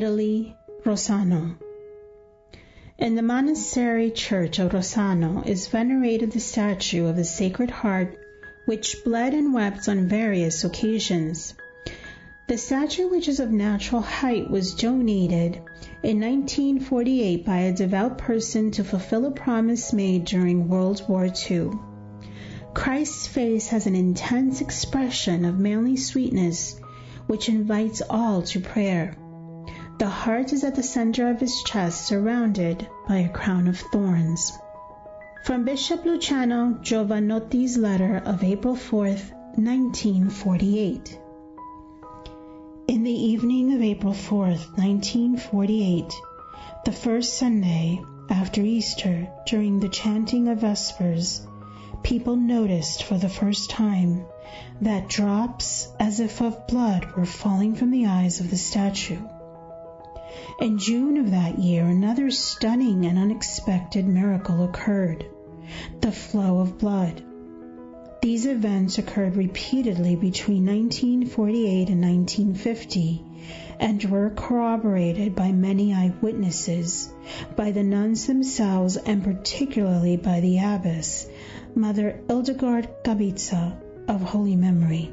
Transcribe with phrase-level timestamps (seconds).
[0.00, 1.56] Italy, Rosano.
[2.98, 8.16] In the monastery church of Rosano is venerated the statue of the Sacred Heart,
[8.64, 11.52] which bled and wept on various occasions.
[12.48, 15.56] The statue, which is of natural height, was donated
[16.02, 21.72] in 1948 by a devout person to fulfill a promise made during World War II.
[22.72, 26.80] Christ's face has an intense expression of manly sweetness,
[27.26, 29.14] which invites all to prayer.
[30.00, 34.50] The heart is at the center of his chest, surrounded by a crown of thorns.
[35.44, 39.08] From Bishop Luciano Giovannetti's letter of April 4,
[39.56, 41.20] 1948.
[42.88, 46.14] In the evening of April 4, 1948,
[46.86, 51.46] the first Sunday after Easter, during the chanting of Vespers,
[52.02, 54.24] people noticed for the first time
[54.80, 59.18] that drops as if of blood were falling from the eyes of the statue.
[60.60, 65.24] In June of that year, another stunning and unexpected miracle occurred
[66.00, 67.22] the flow of blood.
[68.22, 73.24] These events occurred repeatedly between 1948 and 1950
[73.80, 77.12] and were corroborated by many eyewitnesses,
[77.56, 81.26] by the nuns themselves, and particularly by the abbess,
[81.74, 85.10] Mother Hildegard Cabitza of holy memory.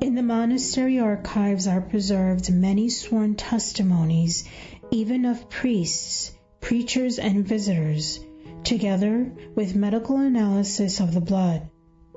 [0.00, 4.44] In the monastery archives are preserved many sworn testimonies,
[4.90, 8.18] even of priests, preachers, and visitors,
[8.64, 11.68] together with medical analysis of the blood,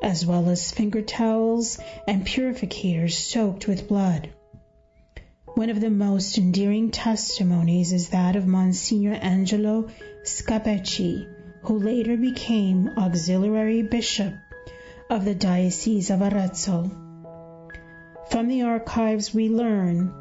[0.01, 4.29] as well as finger towels and purificators soaked with blood.
[5.55, 9.89] One of the most endearing testimonies is that of Monsignor Angelo
[10.23, 11.27] Scapecchi,
[11.63, 14.33] who later became auxiliary bishop
[15.09, 17.02] of the Diocese of Arezzo.
[18.33, 20.11] From the archives, we learn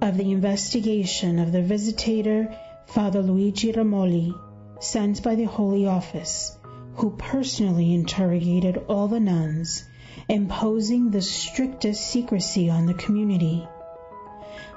[0.00, 4.32] of the investigation of the visitator Father Luigi Ramoli,
[4.80, 6.56] sent by the Holy Office,
[6.94, 9.84] who personally interrogated all the nuns,
[10.30, 13.68] imposing the strictest secrecy on the community.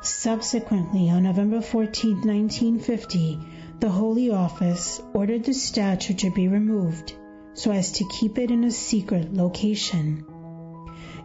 [0.02, 3.40] Subsequently, on November 14, 1950,
[3.80, 7.14] the Holy Office ordered the statue to be removed
[7.54, 10.26] so as to keep it in a secret location.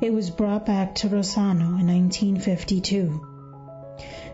[0.03, 3.21] It was brought back to Rosano in 1952.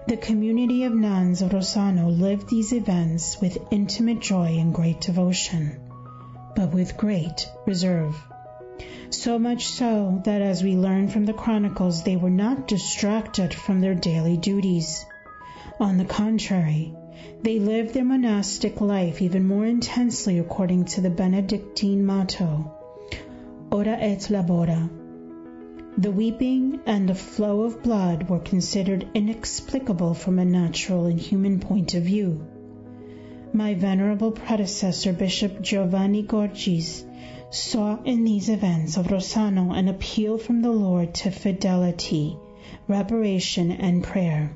[0.07, 5.81] The community of nuns of Rosano lived these events with intimate joy and great devotion,
[6.55, 8.17] but with great reserve.
[9.11, 13.81] So much so that, as we learn from the chronicles, they were not distracted from
[13.81, 15.05] their daily duties.
[15.81, 16.95] On the contrary,
[17.43, 22.73] they lived their monastic life even more intensely according to the Benedictine motto,
[23.73, 24.89] Ora et labora,
[25.99, 31.59] the weeping and the flow of blood were considered inexplicable from a natural and human
[31.59, 32.47] point of view.
[33.55, 37.03] My venerable predecessor, Bishop Giovanni Giorgis,
[37.51, 42.37] saw in these events of Rosano an appeal from the Lord to fidelity,
[42.87, 44.55] reparation, and prayer.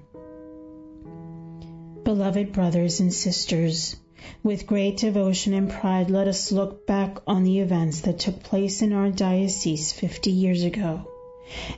[2.05, 3.97] Beloved brothers and sisters,
[4.43, 8.83] with great devotion and pride, let us look back on the events that took place
[8.83, 11.06] in our diocese 50 years ago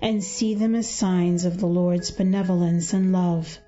[0.01, 3.59] and see them as signs of the Lord's benevolence and love,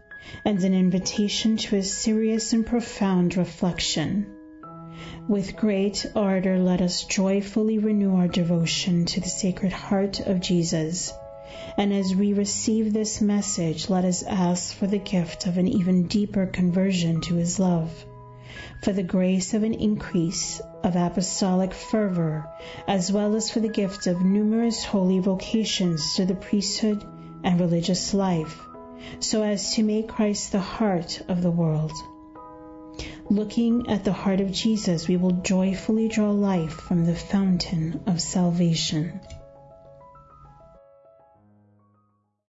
[0.45, 4.27] and an invitation to a serious and profound reflection.
[5.29, 11.13] With great ardor, let us joyfully renew our devotion to the Sacred Heart of Jesus.
[11.77, 16.07] And as we receive this message, let us ask for the gift of an even
[16.07, 18.05] deeper conversion to His love
[18.83, 22.49] for the grace of an increase of apostolic fervor,
[22.87, 27.05] as well as for the gift of numerous holy vocations to the priesthood
[27.43, 28.61] and religious life,
[29.21, 31.93] so as to make Christ the heart of the world.
[33.31, 38.21] Looking at the heart of Jesus, we will joyfully draw life from the fountain of
[38.21, 39.21] salvation.